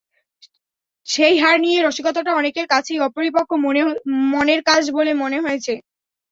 সেই 1.07 1.35
হার 1.37 1.57
নিয়ে 1.59 1.79
রসিকতাটা 1.79 2.31
অনেকের 2.35 2.67
কাছেই 2.73 2.99
অপরিপক্ব 2.99 3.51
মনের 4.33 4.61
কাজ 4.69 4.83
বলে 4.97 5.11
মনে 5.21 5.37
হয়েছে। 5.39 5.73